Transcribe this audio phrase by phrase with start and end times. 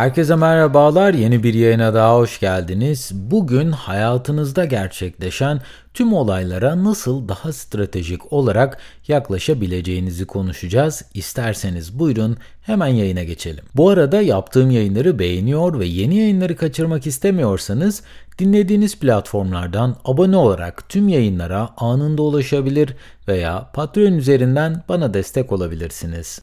[0.00, 1.14] Herkese merhabalar.
[1.14, 3.12] Yeni bir yayına daha hoş geldiniz.
[3.14, 5.60] Bugün hayatınızda gerçekleşen
[5.94, 8.78] tüm olaylara nasıl daha stratejik olarak
[9.08, 11.02] yaklaşabileceğinizi konuşacağız.
[11.14, 13.64] İsterseniz buyurun hemen yayına geçelim.
[13.74, 18.02] Bu arada yaptığım yayınları beğeniyor ve yeni yayınları kaçırmak istemiyorsanız
[18.38, 22.96] dinlediğiniz platformlardan abone olarak tüm yayınlara anında ulaşabilir
[23.28, 26.40] veya Patreon üzerinden bana destek olabilirsiniz.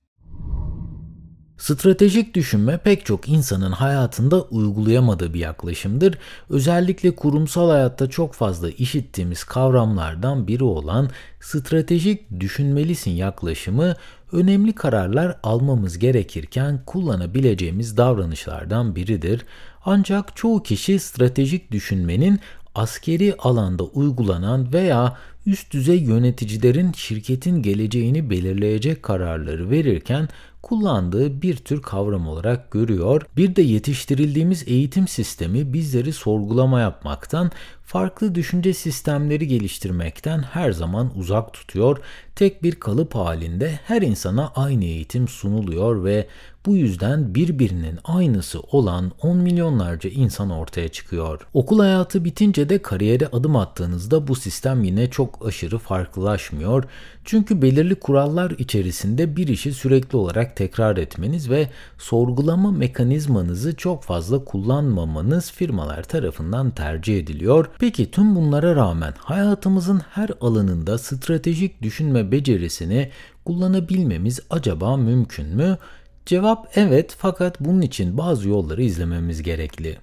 [1.58, 6.18] Stratejik düşünme pek çok insanın hayatında uygulayamadığı bir yaklaşımdır.
[6.50, 11.10] Özellikle kurumsal hayatta çok fazla işittiğimiz kavramlardan biri olan
[11.42, 13.96] stratejik düşünmelisin yaklaşımı
[14.32, 19.46] önemli kararlar almamız gerekirken kullanabileceğimiz davranışlardan biridir.
[19.86, 22.40] Ancak çoğu kişi stratejik düşünmenin
[22.76, 30.30] askeri alanda uygulanan veya üst düzey yöneticilerin şirketin geleceğini belirleyecek kararları verirken
[30.62, 33.22] kullandığı bir tür kavram olarak görüyor.
[33.38, 37.52] Bir de yetiştirildiğimiz eğitim sistemi bizleri sorgulama yapmaktan,
[37.84, 41.98] farklı düşünce sistemleri geliştirmekten her zaman uzak tutuyor.
[42.38, 46.28] Tek bir kalıp halinde her insana aynı eğitim sunuluyor ve
[46.68, 51.48] bu yüzden birbirinin aynısı olan 10 milyonlarca insan ortaya çıkıyor.
[51.54, 56.84] Okul hayatı bitince de kariyere adım attığınızda bu sistem yine çok aşırı farklılaşmıyor.
[57.26, 64.44] Çünkü belirli kurallar içerisinde bir işi sürekli olarak tekrar etmeniz ve sorgulama mekanizmanızı çok fazla
[64.46, 67.70] kullanmamanız firmalar tarafından tercih ediliyor.
[67.80, 73.10] Peki tüm bunlara rağmen hayatımızın her alanında stratejik düşünme becerisini
[73.46, 75.78] kullanabilmemiz acaba mümkün mü?
[76.26, 79.98] Cevap evet fakat bunun için bazı yolları izlememiz gerekli.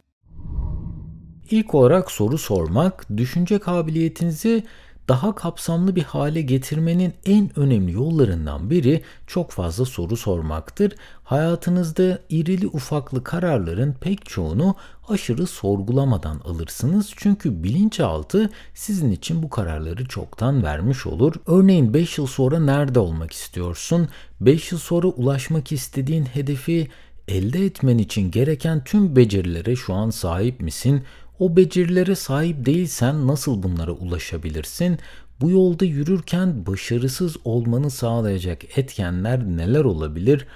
[1.51, 4.65] İlk olarak soru sormak, düşünce kabiliyetinizi
[5.09, 10.93] daha kapsamlı bir hale getirmenin en önemli yollarından biri çok fazla soru sormaktır.
[11.25, 14.77] Hayatınızda irili ufaklı kararların pek çoğunu
[15.09, 17.13] aşırı sorgulamadan alırsınız.
[17.17, 21.35] Çünkü bilinçaltı sizin için bu kararları çoktan vermiş olur.
[21.47, 24.09] Örneğin 5 yıl sonra nerede olmak istiyorsun?
[24.41, 26.89] 5 yıl sonra ulaşmak istediğin hedefi
[27.29, 31.03] elde etmen için gereken tüm becerilere şu an sahip misin?
[31.39, 34.99] O becerilere sahip değilsen nasıl bunlara ulaşabilirsin?
[35.41, 40.47] Bu yolda yürürken başarısız olmanı sağlayacak etkenler neler olabilir?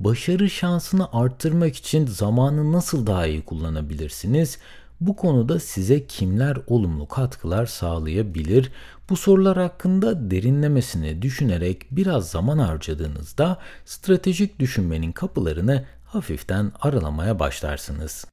[0.00, 4.58] Başarı şansını arttırmak için zamanı nasıl daha iyi kullanabilirsiniz?
[5.00, 8.72] Bu konuda size kimler olumlu katkılar sağlayabilir?
[9.10, 18.24] Bu sorular hakkında derinlemesine düşünerek biraz zaman harcadığınızda stratejik düşünmenin kapılarını hafiften aralamaya başlarsınız.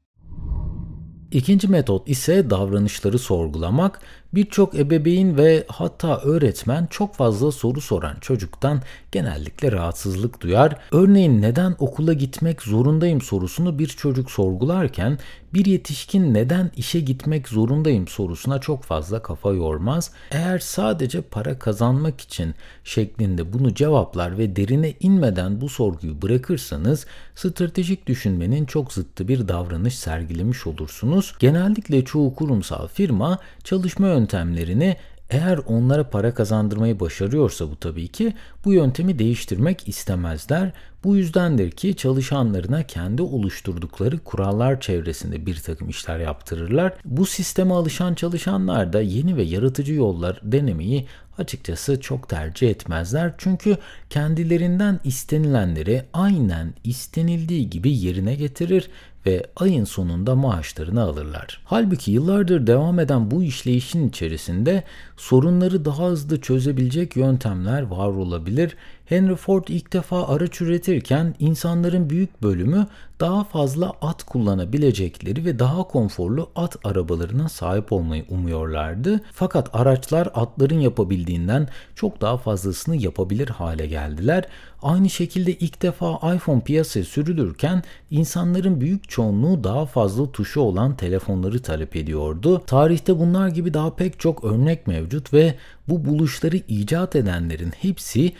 [1.35, 4.01] İkinci metot ise davranışları sorgulamak.
[4.35, 8.81] Birçok ebeveyn ve hatta öğretmen çok fazla soru soran çocuktan
[9.11, 10.75] genellikle rahatsızlık duyar.
[10.91, 15.19] Örneğin neden okula gitmek zorundayım sorusunu bir çocuk sorgularken
[15.55, 20.11] bir yetişkin neden işe gitmek zorundayım sorusuna çok fazla kafa yormaz.
[20.31, 28.07] Eğer sadece para kazanmak için şeklinde bunu cevaplar ve derine inmeden bu sorguyu bırakırsanız stratejik
[28.07, 31.35] düşünmenin çok zıttı bir davranış sergilemiş olursunuz.
[31.39, 34.95] Genellikle çoğu kurumsal firma çalışma yöntemlerini
[35.29, 38.33] eğer onlara para kazandırmayı başarıyorsa bu tabii ki
[38.65, 40.71] bu yöntemi değiştirmek istemezler.
[41.03, 46.93] Bu yüzdendir ki çalışanlarına kendi oluşturdukları kurallar çevresinde bir takım işler yaptırırlar.
[47.05, 53.33] Bu sisteme alışan çalışanlar da yeni ve yaratıcı yollar denemeyi açıkçası çok tercih etmezler.
[53.37, 53.77] Çünkü
[54.09, 58.89] kendilerinden istenilenleri aynen istenildiği gibi yerine getirir
[59.25, 61.61] ve ayın sonunda maaşlarını alırlar.
[61.65, 64.83] Halbuki yıllardır devam eden bu işleyişin içerisinde
[65.17, 68.75] sorunları daha hızlı çözebilecek yöntemler var olabilir.
[69.05, 72.87] Henry Ford ilk defa araç üretirken insanların büyük bölümü
[73.19, 79.21] daha fazla at kullanabilecekleri ve daha konforlu at arabalarına sahip olmayı umuyorlardı.
[79.31, 84.47] Fakat araçlar atların yapabildiğinden çok daha fazlasını yapabilir hale geldiler.
[84.81, 91.61] Aynı şekilde ilk defa iPhone piyasaya sürülürken insanların büyük çoğunluğu daha fazla tuşu olan telefonları
[91.61, 92.63] talep ediyordu.
[92.67, 95.55] Tarihte bunlar gibi daha pek çok örnek mevcut ve
[95.87, 98.33] bu buluşları icat edenlerin hepsi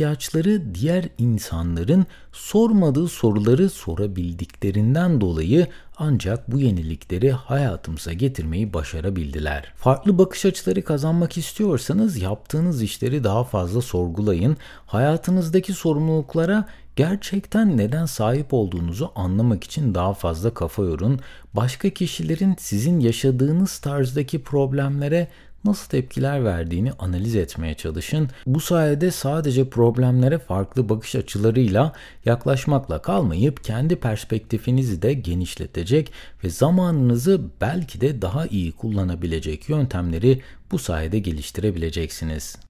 [0.00, 5.66] ihtiyaçları diğer insanların sormadığı soruları sorabildiklerinden dolayı
[5.96, 9.72] ancak bu yenilikleri hayatımıza getirmeyi başarabildiler.
[9.76, 14.56] Farklı bakış açıları kazanmak istiyorsanız yaptığınız işleri daha fazla sorgulayın.
[14.86, 21.20] Hayatınızdaki sorumluluklara gerçekten neden sahip olduğunuzu anlamak için daha fazla kafa yorun.
[21.54, 25.28] Başka kişilerin sizin yaşadığınız tarzdaki problemlere
[25.64, 28.28] nasıl tepkiler verdiğini analiz etmeye çalışın.
[28.46, 31.92] Bu sayede sadece problemlere farklı bakış açılarıyla
[32.24, 36.12] yaklaşmakla kalmayıp kendi perspektifinizi de genişletecek
[36.44, 40.40] ve zamanınızı belki de daha iyi kullanabilecek yöntemleri
[40.70, 42.69] bu sayede geliştirebileceksiniz.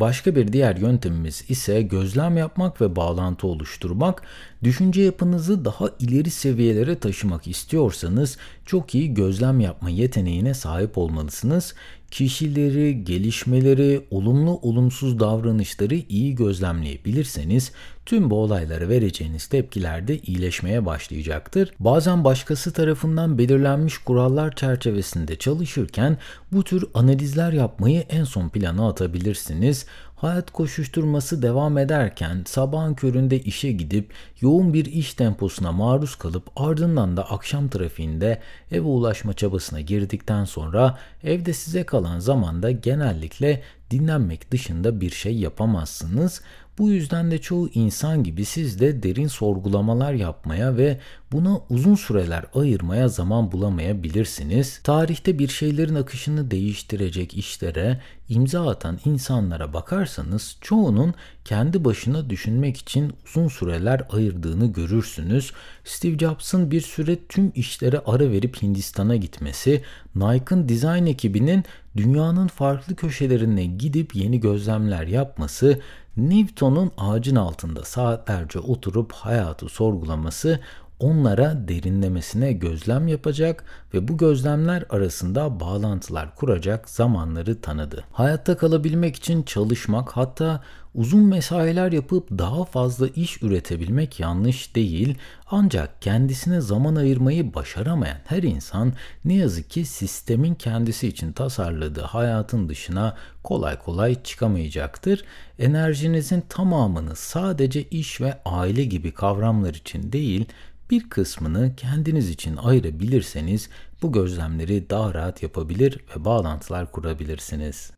[0.00, 4.22] Başka bir diğer yöntemimiz ise gözlem yapmak ve bağlantı oluşturmak.
[4.64, 11.74] Düşünce yapınızı daha ileri seviyelere taşımak istiyorsanız çok iyi gözlem yapma yeteneğine sahip olmalısınız.
[12.10, 17.72] Kişileri, gelişmeleri, olumlu olumsuz davranışları iyi gözlemleyebilirseniz
[18.08, 21.72] tüm bu olaylara vereceğiniz tepkiler de iyileşmeye başlayacaktır.
[21.80, 26.18] Bazen başkası tarafından belirlenmiş kurallar çerçevesinde çalışırken
[26.52, 29.86] bu tür analizler yapmayı en son plana atabilirsiniz.
[30.16, 37.16] Hayat koşuşturması devam ederken sabahın köründe işe gidip yoğun bir iş temposuna maruz kalıp ardından
[37.16, 38.40] da akşam trafiğinde
[38.70, 46.42] eve ulaşma çabasına girdikten sonra evde size kalan zamanda genellikle dinlenmek dışında bir şey yapamazsınız.
[46.78, 51.00] Bu yüzden de çoğu insan gibi siz de derin sorgulamalar yapmaya ve
[51.32, 54.80] buna uzun süreler ayırmaya zaman bulamayabilirsiniz.
[54.84, 61.14] Tarihte bir şeylerin akışını değiştirecek işlere imza atan insanlara bakarsanız çoğunun
[61.44, 65.52] kendi başına düşünmek için uzun süreler ayırdığını görürsünüz.
[65.84, 69.82] Steve Jobs'ın bir süre tüm işlere ara verip Hindistan'a gitmesi,
[70.14, 71.64] Nike'ın dizayn ekibinin
[71.98, 75.80] dünyanın farklı köşelerine gidip yeni gözlemler yapması,
[76.16, 80.60] Newton'un ağacın altında saatlerce oturup hayatı sorgulaması
[81.00, 83.64] onlara derinlemesine gözlem yapacak
[83.94, 88.04] ve bu gözlemler arasında bağlantılar kuracak zamanları tanıdı.
[88.12, 90.62] Hayatta kalabilmek için çalışmak hatta
[90.94, 95.18] uzun mesailer yapıp daha fazla iş üretebilmek yanlış değil
[95.50, 98.92] ancak kendisine zaman ayırmayı başaramayan her insan
[99.24, 105.24] ne yazık ki sistemin kendisi için tasarladığı hayatın dışına kolay kolay çıkamayacaktır.
[105.58, 110.44] Enerjinizin tamamını sadece iş ve aile gibi kavramlar için değil
[110.90, 113.68] bir kısmını kendiniz için ayırabilirseniz
[114.02, 117.90] bu gözlemleri daha rahat yapabilir ve bağlantılar kurabilirsiniz.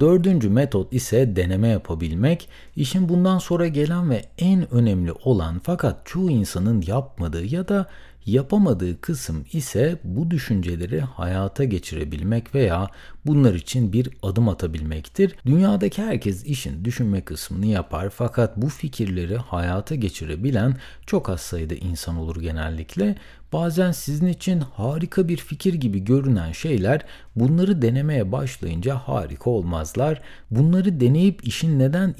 [0.00, 2.48] Dördüncü metot ise deneme yapabilmek.
[2.76, 7.86] İşin bundan sonra gelen ve en önemli olan fakat çoğu insanın yapmadığı ya da
[8.26, 12.88] Yapamadığı kısım ise bu düşünceleri hayata geçirebilmek veya
[13.26, 15.36] bunlar için bir adım atabilmektir.
[15.46, 20.76] Dünyadaki herkes işin düşünme kısmını yapar fakat bu fikirleri hayata geçirebilen
[21.06, 23.16] çok az sayıda insan olur genellikle.
[23.52, 27.04] Bazen sizin için harika bir fikir gibi görünen şeyler
[27.36, 30.22] bunları denemeye başlayınca harika olmazlar.
[30.50, 32.14] Bunları deneyip işin neden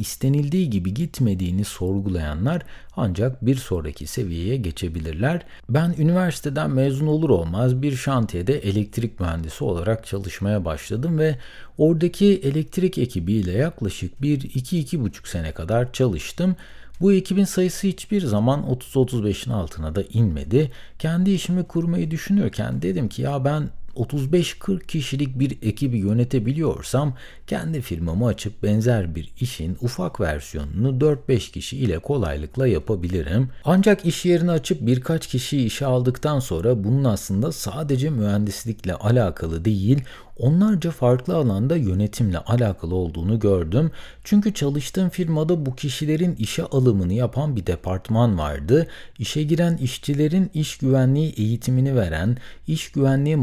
[0.47, 2.63] istenildiği gibi gitmediğini sorgulayanlar
[2.97, 5.43] ancak bir sonraki seviyeye geçebilirler.
[5.69, 11.39] Ben üniversiteden mezun olur olmaz bir şantiyede elektrik mühendisi olarak çalışmaya başladım ve
[11.79, 16.57] oradaki elektrik ekibiyle yaklaşık bir 2-2,5 sene kadar çalıştım.
[17.01, 20.71] Bu ekibin sayısı hiçbir zaman 30-35'in altına da inmedi.
[20.99, 27.15] Kendi işimi kurmayı düşünürken dedim ki ya ben 35-40 kişilik bir ekibi yönetebiliyorsam
[27.47, 30.99] kendi firmamı açıp benzer bir işin ufak versiyonunu
[31.29, 33.49] 4-5 kişi ile kolaylıkla yapabilirim.
[33.65, 40.05] Ancak iş yerini açıp birkaç kişiyi işe aldıktan sonra bunun aslında sadece mühendislikle alakalı değil,
[40.39, 43.91] onlarca farklı alanda yönetimle alakalı olduğunu gördüm.
[44.25, 48.87] Çünkü çalıştığım firmada bu kişilerin işe alımını yapan bir departman vardı.
[49.19, 52.37] İşe giren işçilerin iş güvenliği eğitimini veren,
[52.67, 53.37] iş güvenliği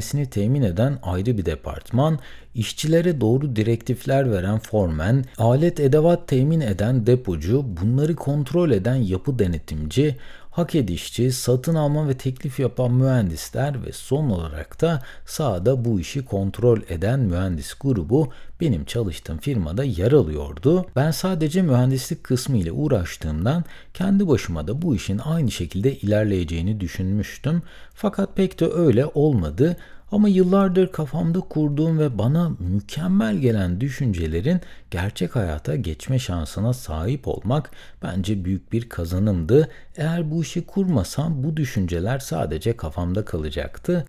[0.00, 2.18] malzemesini temin eden ayrı bir departman,
[2.54, 10.16] işçilere doğru direktifler veren formen, alet edevat temin eden depocu, bunları kontrol eden yapı denetimci,
[10.50, 16.24] hak edişçi, satın alma ve teklif yapan mühendisler ve son olarak da sahada bu işi
[16.24, 18.28] kontrol eden mühendis grubu
[18.60, 20.86] benim çalıştığım firmada yer alıyordu.
[20.96, 23.64] Ben sadece mühendislik kısmı ile uğraştığımdan
[23.94, 27.62] kendi başıma da bu işin aynı şekilde ilerleyeceğini düşünmüştüm.
[27.94, 29.76] Fakat pek de öyle olmadı.
[30.12, 37.70] Ama yıllardır kafamda kurduğum ve bana mükemmel gelen düşüncelerin gerçek hayata geçme şansına sahip olmak
[38.02, 39.68] bence büyük bir kazanımdı.
[39.96, 44.06] Eğer bu işi kurmasam bu düşünceler sadece kafamda kalacaktı.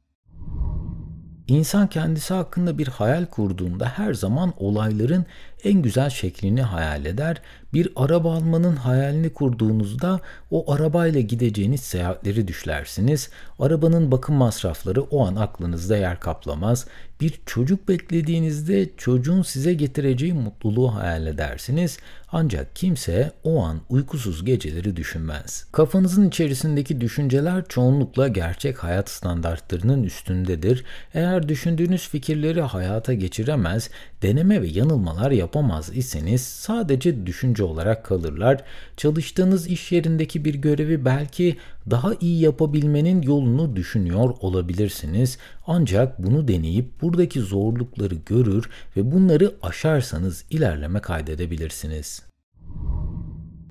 [1.48, 5.26] İnsan kendisi hakkında bir hayal kurduğunda her zaman olayların
[5.64, 7.42] en güzel şeklini hayal eder.
[7.74, 10.20] Bir araba almanın hayalini kurduğunuzda
[10.52, 13.30] o arabayla gideceğiniz seyahatleri düşlersiniz.
[13.60, 16.88] Arabanın bakım masrafları o an aklınızda yer kaplamaz.
[17.22, 21.98] Bir çocuk beklediğinizde çocuğun size getireceği mutluluğu hayal edersiniz.
[22.32, 25.68] Ancak kimse o an uykusuz geceleri düşünmez.
[25.72, 30.84] Kafanızın içerisindeki düşünceler çoğunlukla gerçek hayat standartlarının üstündedir.
[31.14, 33.90] Eğer düşündüğünüz fikirleri hayata geçiremez,
[34.22, 38.64] deneme ve yanılmalar yapamaz iseniz sadece düşünce olarak kalırlar.
[38.98, 41.58] Çalıştığınız iş yerindeki bir görevi belki
[41.90, 45.38] daha iyi yapabilmenin yolunu düşünüyor olabilirsiniz.
[45.68, 52.31] Ancak bunu deneyip buradaki zorlukları görür ve bunları aşarsanız ilerleme kaydedebilirsiniz.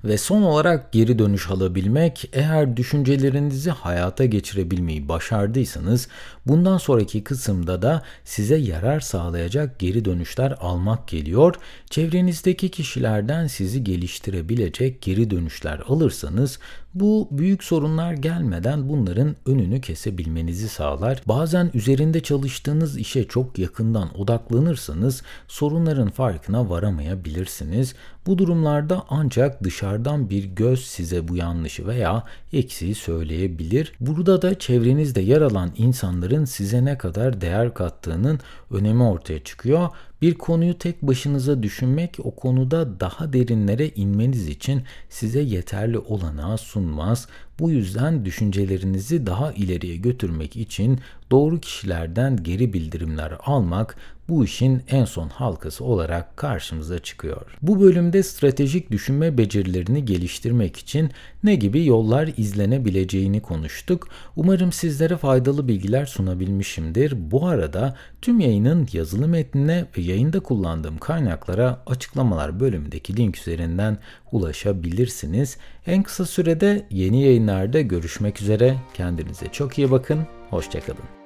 [0.05, 6.09] Ve son olarak geri dönüş alabilmek, eğer düşüncelerinizi hayata geçirebilmeyi başardıysanız
[6.47, 11.55] bundan sonraki kısımda da size yarar sağlayacak geri dönüşler almak geliyor.
[11.91, 16.59] Çevrenizdeki kişilerden sizi geliştirebilecek geri dönüşler alırsanız
[16.95, 21.23] bu büyük sorunlar gelmeden bunların önünü kesebilmenizi sağlar.
[21.27, 27.95] Bazen üzerinde çalıştığınız işe çok yakından odaklanırsanız sorunların farkına varamayabilirsiniz.
[28.27, 33.93] Bu durumlarda ancak dışarıdan bir göz size bu yanlışı veya eksiği söyleyebilir.
[34.01, 39.89] Burada da çevrenizde yer alan insanların size ne kadar değer kattığının önemi ortaya çıkıyor.
[40.23, 47.29] Bir konuyu tek başınıza düşünmek o konuda daha derinlere inmeniz için size yeterli olanağı sunmaz.
[47.61, 51.01] Bu yüzden düşüncelerinizi daha ileriye götürmek için
[51.31, 53.97] doğru kişilerden geri bildirimler almak
[54.31, 57.57] bu işin en son halkası olarak karşımıza çıkıyor.
[57.63, 61.11] Bu bölümde stratejik düşünme becerilerini geliştirmek için
[61.45, 64.09] ne gibi yollar izlenebileceğini konuştuk.
[64.37, 67.31] Umarım sizlere faydalı bilgiler sunabilmişimdir.
[67.31, 73.99] Bu arada tüm yayının yazılı metnine ve yayında kullandığım kaynaklara açıklamalar bölümündeki link üzerinden
[74.33, 75.57] ulaşabilirsiniz.
[75.87, 78.77] En kısa sürede yeni yayınlarda görüşmek üzere.
[78.95, 80.27] Kendinize çok iyi bakın.
[80.51, 81.20] Hoşçakalın.